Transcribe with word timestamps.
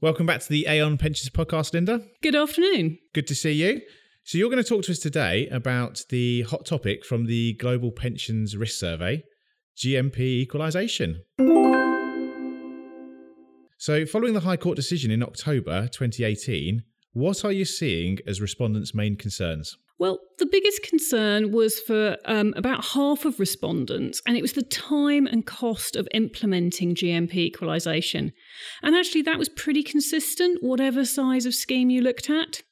Welcome 0.00 0.26
back 0.26 0.38
to 0.38 0.48
the 0.48 0.64
Aon 0.68 0.96
Pensions 0.96 1.28
podcast, 1.28 1.74
Linda. 1.74 2.00
Good 2.22 2.36
afternoon. 2.36 2.98
Good 3.14 3.26
to 3.26 3.34
see 3.34 3.50
you. 3.50 3.80
So, 4.22 4.38
you're 4.38 4.48
going 4.48 4.62
to 4.62 4.68
talk 4.68 4.84
to 4.84 4.92
us 4.92 5.00
today 5.00 5.48
about 5.48 6.04
the 6.08 6.42
hot 6.42 6.64
topic 6.64 7.04
from 7.04 7.26
the 7.26 7.54
Global 7.54 7.90
Pensions 7.90 8.56
Risk 8.56 8.78
Survey 8.78 9.24
GMP 9.76 10.18
equalisation. 10.18 11.24
So, 13.78 14.06
following 14.06 14.34
the 14.34 14.42
High 14.44 14.56
Court 14.56 14.76
decision 14.76 15.10
in 15.10 15.20
October 15.20 15.88
2018, 15.88 16.84
what 17.12 17.44
are 17.44 17.50
you 17.50 17.64
seeing 17.64 18.18
as 18.24 18.40
respondents' 18.40 18.94
main 18.94 19.16
concerns? 19.16 19.76
Well, 19.98 20.20
the 20.38 20.46
biggest 20.46 20.84
concern 20.84 21.50
was 21.50 21.80
for 21.80 22.16
um, 22.24 22.54
about 22.56 22.84
half 22.84 23.24
of 23.24 23.40
respondents, 23.40 24.22
and 24.26 24.36
it 24.36 24.42
was 24.42 24.52
the 24.52 24.62
time 24.62 25.26
and 25.26 25.44
cost 25.44 25.96
of 25.96 26.06
implementing 26.14 26.94
GMP 26.94 27.34
equalisation. 27.34 28.32
And 28.82 28.94
actually, 28.94 29.22
that 29.22 29.38
was 29.38 29.48
pretty 29.48 29.82
consistent, 29.82 30.62
whatever 30.62 31.04
size 31.04 31.46
of 31.46 31.54
scheme 31.54 31.90
you 31.90 32.00
looked 32.00 32.30
at. 32.30 32.62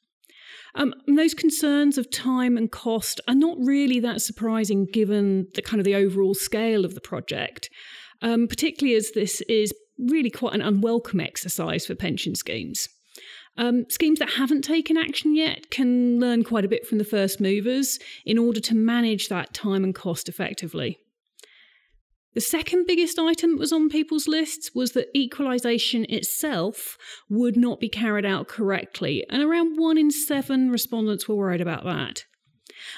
Um, 0.75 0.93
those 1.07 1.33
concerns 1.33 1.97
of 1.97 2.09
time 2.11 2.55
and 2.55 2.71
cost 2.71 3.19
are 3.27 3.35
not 3.35 3.57
really 3.59 3.99
that 4.01 4.21
surprising 4.21 4.85
given 4.85 5.47
the 5.55 5.61
kind 5.61 5.79
of 5.81 5.85
the 5.85 5.95
overall 5.95 6.33
scale 6.33 6.85
of 6.85 6.93
the 6.93 7.01
project, 7.01 7.69
um, 8.21 8.47
particularly 8.47 8.95
as 8.95 9.11
this 9.13 9.41
is 9.49 9.73
really 9.97 10.29
quite 10.29 10.53
an 10.53 10.61
unwelcome 10.61 11.19
exercise 11.19 11.85
for 11.85 11.95
pension 11.95 12.35
schemes. 12.35 12.87
Um, 13.57 13.89
schemes 13.89 14.19
that 14.19 14.31
haven't 14.31 14.61
taken 14.61 14.97
action 14.97 15.35
yet 15.35 15.71
can 15.71 16.19
learn 16.19 16.43
quite 16.43 16.65
a 16.65 16.67
bit 16.67 16.85
from 16.85 16.99
the 16.99 17.03
first 17.03 17.41
movers 17.41 17.97
in 18.25 18.37
order 18.37 18.59
to 18.59 18.75
manage 18.75 19.29
that 19.29 19.53
time 19.53 19.83
and 19.83 19.95
cost 19.95 20.29
effectively. 20.29 20.99
The 22.35 22.41
second 22.41 22.85
biggest 22.85 23.17
item 23.17 23.53
that 23.53 23.59
was 23.59 23.73
on 23.73 23.89
people's 23.89 24.27
lists 24.27 24.75
was 24.75 24.91
that 24.91 25.09
equalisation 25.17 26.05
itself 26.07 26.95
would 27.31 27.57
not 27.57 27.79
be 27.79 27.89
carried 27.89 28.25
out 28.25 28.47
correctly, 28.47 29.25
and 29.27 29.41
around 29.41 29.77
one 29.77 29.97
in 29.97 30.11
seven 30.11 30.69
respondents 30.69 31.27
were 31.27 31.33
worried 31.33 31.61
about 31.61 31.83
that. 31.85 32.25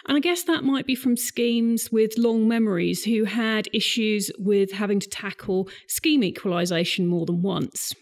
And 0.07 0.17
I 0.17 0.19
guess 0.19 0.43
that 0.43 0.65
might 0.65 0.85
be 0.85 0.93
from 0.93 1.15
schemes 1.15 1.89
with 1.89 2.17
long 2.17 2.49
memories 2.49 3.05
who 3.05 3.23
had 3.23 3.69
issues 3.71 4.29
with 4.37 4.73
having 4.73 4.99
to 4.99 5.07
tackle 5.07 5.69
scheme 5.87 6.21
equalisation 6.21 7.07
more 7.07 7.25
than 7.25 7.41
once. 7.41 7.93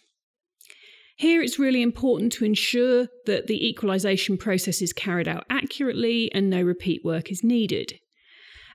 Here, 1.18 1.42
it's 1.42 1.58
really 1.58 1.82
important 1.82 2.32
to 2.34 2.46
ensure 2.46 3.08
that 3.26 3.48
the 3.48 3.68
equalisation 3.68 4.38
process 4.38 4.84
is 4.84 4.94
carried 4.94 5.28
out 5.28 5.46
accurately 5.50 6.32
and 6.32 6.48
no 6.48 6.62
repeat 6.62 7.04
work 7.04 7.32
is 7.32 7.44
needed. 7.44 8.00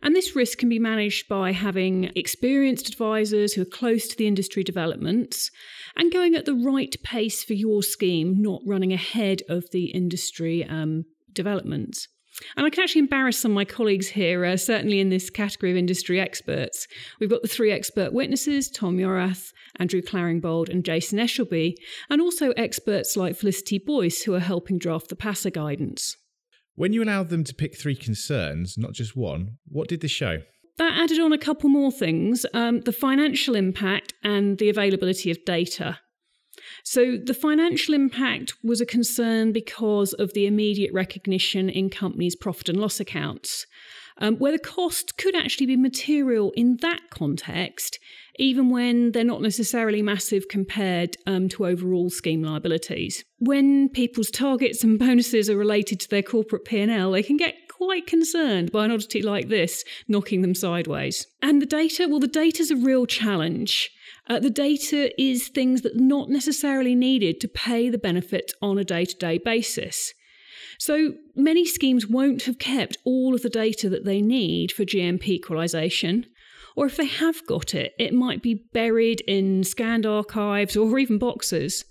And 0.02 0.16
this 0.16 0.34
risk 0.34 0.58
can 0.58 0.68
be 0.68 0.80
managed 0.80 1.28
by 1.28 1.52
having 1.52 2.10
experienced 2.16 2.88
advisors 2.88 3.52
who 3.52 3.62
are 3.62 3.66
close 3.66 4.08
to 4.08 4.16
the 4.16 4.26
industry 4.26 4.64
developments 4.64 5.52
and 5.96 6.12
going 6.12 6.34
at 6.34 6.44
the 6.44 6.56
right 6.56 6.92
pace 7.04 7.44
for 7.44 7.52
your 7.52 7.80
scheme, 7.80 8.42
not 8.42 8.60
running 8.66 8.92
ahead 8.92 9.42
of 9.48 9.70
the 9.70 9.92
industry 9.92 10.64
um, 10.64 11.04
developments. 11.32 12.08
And 12.56 12.66
I 12.66 12.70
can 12.70 12.82
actually 12.82 13.00
embarrass 13.00 13.38
some 13.38 13.52
of 13.52 13.54
my 13.54 13.64
colleagues 13.64 14.08
here, 14.08 14.44
uh, 14.44 14.56
certainly 14.56 15.00
in 15.00 15.10
this 15.10 15.30
category 15.30 15.70
of 15.70 15.76
industry 15.76 16.20
experts. 16.20 16.86
We've 17.20 17.30
got 17.30 17.42
the 17.42 17.48
three 17.48 17.70
expert 17.70 18.12
witnesses 18.12 18.70
Tom 18.70 18.96
Yorath, 18.96 19.52
Andrew 19.76 20.02
Claringbold, 20.02 20.68
and 20.68 20.84
Jason 20.84 21.18
Eshelby, 21.18 21.74
and 22.10 22.20
also 22.20 22.50
experts 22.52 23.16
like 23.16 23.36
Felicity 23.36 23.78
Boyce, 23.78 24.22
who 24.22 24.34
are 24.34 24.40
helping 24.40 24.78
draft 24.78 25.08
the 25.08 25.16
PASA 25.16 25.50
guidance. 25.50 26.16
When 26.74 26.92
you 26.92 27.02
allowed 27.02 27.28
them 27.28 27.44
to 27.44 27.54
pick 27.54 27.78
three 27.78 27.96
concerns, 27.96 28.78
not 28.78 28.92
just 28.92 29.14
one, 29.14 29.58
what 29.68 29.88
did 29.88 30.00
this 30.00 30.10
show? 30.10 30.38
That 30.78 30.98
added 30.98 31.20
on 31.20 31.32
a 31.32 31.38
couple 31.38 31.68
more 31.68 31.92
things 31.92 32.46
um, 32.54 32.80
the 32.80 32.92
financial 32.92 33.54
impact 33.54 34.14
and 34.22 34.56
the 34.56 34.70
availability 34.70 35.30
of 35.30 35.44
data. 35.44 35.98
So, 36.84 37.16
the 37.16 37.34
financial 37.34 37.94
impact 37.94 38.54
was 38.62 38.80
a 38.80 38.86
concern 38.86 39.52
because 39.52 40.12
of 40.14 40.32
the 40.34 40.46
immediate 40.46 40.92
recognition 40.92 41.68
in 41.68 41.90
companies' 41.90 42.36
profit 42.36 42.68
and 42.68 42.80
loss 42.80 43.00
accounts, 43.00 43.66
um, 44.18 44.36
where 44.36 44.52
the 44.52 44.58
cost 44.58 45.16
could 45.16 45.34
actually 45.34 45.66
be 45.66 45.76
material 45.76 46.52
in 46.56 46.78
that 46.82 47.10
context, 47.10 47.98
even 48.38 48.70
when 48.70 49.12
they're 49.12 49.24
not 49.24 49.42
necessarily 49.42 50.02
massive 50.02 50.48
compared 50.48 51.16
um, 51.26 51.48
to 51.50 51.66
overall 51.66 52.10
scheme 52.10 52.42
liabilities. 52.42 53.24
When 53.38 53.88
people's 53.88 54.30
targets 54.30 54.84
and 54.84 54.98
bonuses 54.98 55.50
are 55.50 55.56
related 55.56 56.00
to 56.00 56.08
their 56.08 56.22
corporate 56.22 56.64
P&L, 56.64 57.10
they 57.10 57.22
can 57.22 57.36
get 57.36 57.54
quite 57.84 58.06
concerned 58.06 58.70
by 58.70 58.84
an 58.84 58.92
oddity 58.92 59.20
like 59.22 59.48
this 59.48 59.84
knocking 60.06 60.40
them 60.40 60.54
sideways. 60.54 61.26
And 61.42 61.60
the 61.60 61.66
data, 61.66 62.06
well, 62.08 62.20
the 62.20 62.28
data's 62.28 62.70
a 62.70 62.76
real 62.76 63.06
challenge. 63.06 63.90
Uh, 64.28 64.38
the 64.38 64.50
data 64.50 65.10
is 65.20 65.48
things 65.48 65.82
that 65.82 65.96
are 65.96 66.00
not 66.00 66.28
necessarily 66.28 66.94
needed 66.94 67.40
to 67.40 67.48
pay 67.48 67.88
the 67.88 67.98
benefit 67.98 68.52
on 68.62 68.78
a 68.78 68.84
day 68.84 69.04
to 69.04 69.16
day 69.16 69.38
basis. 69.38 70.14
So 70.78 71.14
many 71.34 71.66
schemes 71.66 72.06
won't 72.06 72.44
have 72.44 72.58
kept 72.58 72.98
all 73.04 73.34
of 73.34 73.42
the 73.42 73.50
data 73.50 73.88
that 73.88 74.04
they 74.04 74.22
need 74.22 74.70
for 74.70 74.84
GMP 74.84 75.28
equalisation. 75.28 76.26
Or 76.76 76.86
if 76.86 76.96
they 76.96 77.06
have 77.06 77.44
got 77.46 77.74
it, 77.74 77.94
it 77.98 78.14
might 78.14 78.42
be 78.42 78.54
buried 78.72 79.22
in 79.22 79.64
scanned 79.64 80.06
archives 80.06 80.76
or 80.76 80.98
even 81.00 81.18
boxes. 81.18 81.84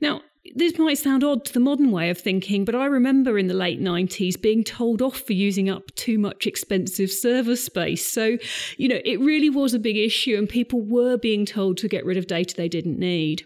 Now, 0.00 0.22
this 0.54 0.78
might 0.78 0.98
sound 0.98 1.24
odd 1.24 1.44
to 1.46 1.52
the 1.52 1.60
modern 1.60 1.90
way 1.90 2.10
of 2.10 2.18
thinking, 2.18 2.64
but 2.64 2.74
I 2.74 2.86
remember 2.86 3.38
in 3.38 3.46
the 3.46 3.54
late 3.54 3.80
90s 3.80 4.40
being 4.40 4.62
told 4.62 5.00
off 5.00 5.20
for 5.20 5.32
using 5.32 5.70
up 5.70 5.94
too 5.94 6.18
much 6.18 6.46
expensive 6.46 7.10
server 7.10 7.56
space. 7.56 8.06
So, 8.06 8.36
you 8.76 8.88
know, 8.88 9.00
it 9.04 9.20
really 9.20 9.48
was 9.48 9.72
a 9.72 9.78
big 9.78 9.96
issue, 9.96 10.36
and 10.36 10.48
people 10.48 10.82
were 10.82 11.16
being 11.16 11.46
told 11.46 11.78
to 11.78 11.88
get 11.88 12.04
rid 12.04 12.16
of 12.16 12.26
data 12.26 12.54
they 12.54 12.68
didn't 12.68 12.98
need. 12.98 13.44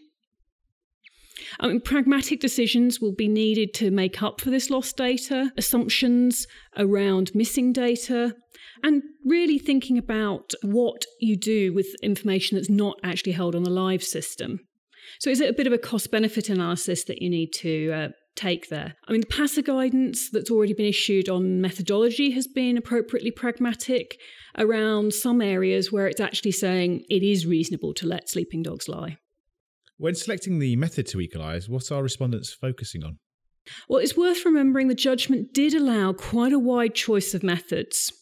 I 1.60 1.68
mean, 1.68 1.80
pragmatic 1.80 2.40
decisions 2.40 3.00
will 3.00 3.14
be 3.14 3.28
needed 3.28 3.74
to 3.74 3.90
make 3.90 4.22
up 4.22 4.40
for 4.40 4.50
this 4.50 4.70
lost 4.70 4.96
data, 4.96 5.52
assumptions 5.56 6.46
around 6.76 7.30
missing 7.34 7.72
data, 7.72 8.34
and 8.82 9.02
really 9.24 9.58
thinking 9.58 9.98
about 9.98 10.52
what 10.62 11.04
you 11.20 11.36
do 11.36 11.72
with 11.72 11.86
information 12.02 12.56
that's 12.56 12.70
not 12.70 12.98
actually 13.02 13.32
held 13.32 13.54
on 13.54 13.62
the 13.62 13.70
live 13.70 14.02
system. 14.02 14.60
So, 15.18 15.30
is 15.30 15.40
it 15.40 15.50
a 15.50 15.54
bit 15.54 15.66
of 15.66 15.72
a 15.72 15.78
cost 15.78 16.10
benefit 16.10 16.48
analysis 16.48 17.04
that 17.04 17.20
you 17.20 17.28
need 17.28 17.52
to 17.54 17.92
uh, 17.92 18.08
take 18.36 18.68
there? 18.68 18.94
I 19.06 19.12
mean, 19.12 19.22
the 19.22 19.26
PASA 19.26 19.62
guidance 19.62 20.30
that's 20.30 20.50
already 20.50 20.74
been 20.74 20.86
issued 20.86 21.28
on 21.28 21.60
methodology 21.60 22.30
has 22.32 22.46
been 22.46 22.76
appropriately 22.76 23.32
pragmatic 23.32 24.18
around 24.56 25.12
some 25.12 25.40
areas 25.40 25.90
where 25.90 26.06
it's 26.06 26.20
actually 26.20 26.52
saying 26.52 27.04
it 27.10 27.22
is 27.22 27.46
reasonable 27.46 27.94
to 27.94 28.06
let 28.06 28.28
sleeping 28.28 28.62
dogs 28.62 28.88
lie. 28.88 29.18
When 29.96 30.14
selecting 30.14 30.60
the 30.60 30.76
method 30.76 31.06
to 31.08 31.20
equalise, 31.20 31.68
what 31.68 31.90
are 31.90 32.02
respondents 32.02 32.52
focusing 32.52 33.02
on? 33.02 33.18
Well, 33.88 34.00
it's 34.00 34.16
worth 34.16 34.44
remembering 34.44 34.86
the 34.86 34.94
judgment 34.94 35.52
did 35.52 35.74
allow 35.74 36.12
quite 36.12 36.52
a 36.52 36.58
wide 36.58 36.94
choice 36.94 37.34
of 37.34 37.42
methods. 37.42 38.12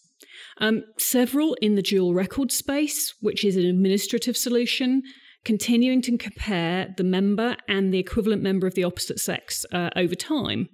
Um, 0.59 0.85
several 0.99 1.55
in 1.61 1.75
the 1.75 1.83
dual 1.83 2.15
record 2.15 2.51
space, 2.51 3.15
which 3.21 3.45
is 3.45 3.57
an 3.57 3.67
administrative 3.67 4.37
solution, 4.37 5.03
continuing 5.47 6.03
to 6.03 6.19
compare 6.19 6.93
the 6.97 7.05
member 7.05 7.57
and 7.69 7.95
the 7.95 8.01
equivalent 8.01 8.43
member 8.43 8.67
of 8.67 8.75
the 8.75 8.83
opposite 8.83 9.21
sex 9.21 9.65
uh, 9.73 9.91
over 9.95 10.17
time, 10.17 10.69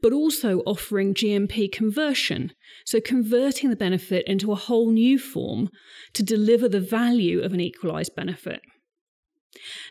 but 0.00 0.12
also 0.12 0.60
offering 0.60 1.12
GMP 1.12 1.70
conversion, 1.70 2.52
so 2.86 3.00
converting 3.00 3.70
the 3.70 3.76
benefit 3.76 4.24
into 4.28 4.52
a 4.52 4.62
whole 4.66 4.92
new 4.92 5.18
form 5.18 5.68
to 6.14 6.22
deliver 6.22 6.68
the 6.68 6.80
value 6.80 7.40
of 7.40 7.52
an 7.52 7.60
equalised 7.60 8.14
benefit. 8.14 8.60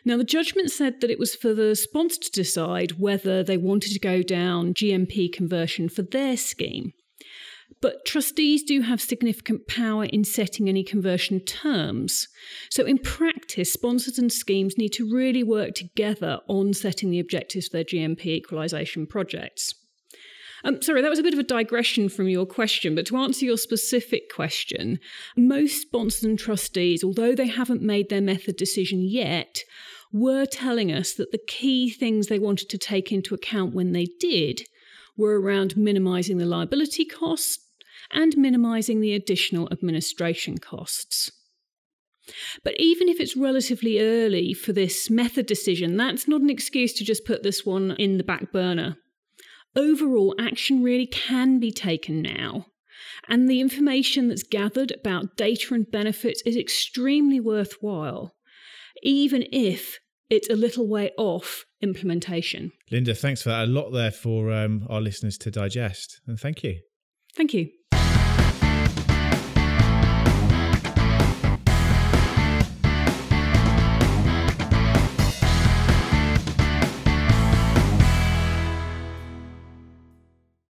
Now, 0.06 0.16
the 0.16 0.24
judgment 0.24 0.70
said 0.70 1.02
that 1.02 1.10
it 1.10 1.18
was 1.18 1.34
for 1.34 1.52
the 1.52 1.76
sponsor 1.76 2.20
to 2.22 2.30
decide 2.30 2.92
whether 2.92 3.44
they 3.44 3.58
wanted 3.58 3.92
to 3.92 4.00
go 4.00 4.22
down 4.22 4.72
GMP 4.72 5.30
conversion 5.30 5.90
for 5.90 6.00
their 6.00 6.38
scheme. 6.38 6.92
But 7.80 8.04
trustees 8.04 8.62
do 8.64 8.80
have 8.80 9.00
significant 9.00 9.68
power 9.68 10.04
in 10.04 10.24
setting 10.24 10.68
any 10.68 10.82
conversion 10.82 11.40
terms. 11.40 12.26
So, 12.70 12.84
in 12.84 12.98
practice, 12.98 13.72
sponsors 13.72 14.18
and 14.18 14.32
schemes 14.32 14.76
need 14.76 14.92
to 14.94 15.08
really 15.08 15.44
work 15.44 15.74
together 15.74 16.40
on 16.48 16.72
setting 16.72 17.10
the 17.10 17.20
objectives 17.20 17.68
for 17.68 17.76
their 17.76 17.84
GMP 17.84 18.26
equalisation 18.26 19.06
projects. 19.06 19.74
Um, 20.64 20.82
sorry, 20.82 21.02
that 21.02 21.10
was 21.10 21.20
a 21.20 21.22
bit 21.22 21.34
of 21.34 21.38
a 21.38 21.44
digression 21.44 22.08
from 22.08 22.28
your 22.28 22.46
question, 22.46 22.94
but 22.94 23.06
to 23.06 23.16
answer 23.16 23.44
your 23.44 23.56
specific 23.56 24.28
question, 24.34 24.98
most 25.36 25.82
sponsors 25.82 26.24
and 26.24 26.38
trustees, 26.38 27.04
although 27.04 27.34
they 27.34 27.46
haven't 27.46 27.82
made 27.82 28.08
their 28.08 28.20
method 28.20 28.56
decision 28.56 29.02
yet, 29.02 29.62
were 30.12 30.46
telling 30.46 30.90
us 30.90 31.12
that 31.14 31.30
the 31.30 31.40
key 31.46 31.90
things 31.90 32.26
they 32.26 32.38
wanted 32.38 32.68
to 32.70 32.78
take 32.78 33.12
into 33.12 33.34
account 33.34 33.74
when 33.74 33.92
they 33.92 34.08
did 34.18 34.62
were 35.18 35.38
around 35.40 35.76
minimising 35.76 36.38
the 36.38 36.46
liability 36.46 37.04
costs 37.04 37.58
and 38.10 38.36
minimising 38.38 39.00
the 39.00 39.12
additional 39.14 39.68
administration 39.70 40.56
costs. 40.56 41.30
But 42.62 42.74
even 42.78 43.08
if 43.08 43.20
it's 43.20 43.36
relatively 43.36 44.00
early 44.00 44.52
for 44.52 44.72
this 44.72 45.10
method 45.10 45.46
decision, 45.46 45.96
that's 45.96 46.28
not 46.28 46.40
an 46.40 46.50
excuse 46.50 46.92
to 46.94 47.04
just 47.04 47.24
put 47.24 47.42
this 47.42 47.66
one 47.66 47.92
in 47.92 48.18
the 48.18 48.24
back 48.24 48.52
burner. 48.52 48.96
Overall, 49.74 50.34
action 50.38 50.82
really 50.82 51.06
can 51.06 51.58
be 51.58 51.72
taken 51.72 52.22
now. 52.22 52.66
And 53.28 53.48
the 53.48 53.60
information 53.60 54.28
that's 54.28 54.42
gathered 54.42 54.92
about 54.92 55.36
data 55.36 55.74
and 55.74 55.90
benefits 55.90 56.42
is 56.44 56.56
extremely 56.56 57.40
worthwhile, 57.40 58.34
even 59.02 59.44
if 59.52 59.98
it's 60.30 60.50
a 60.50 60.56
little 60.56 60.86
way 60.86 61.10
off 61.16 61.64
implementation. 61.80 62.72
Linda, 62.90 63.14
thanks 63.14 63.42
for 63.42 63.50
that. 63.50 63.64
A 63.64 63.70
lot 63.70 63.90
there 63.90 64.10
for 64.10 64.52
um, 64.52 64.86
our 64.88 65.00
listeners 65.00 65.38
to 65.38 65.50
digest. 65.50 66.20
And 66.26 66.38
thank 66.38 66.62
you. 66.62 66.80
Thank 67.34 67.54
you. 67.54 67.70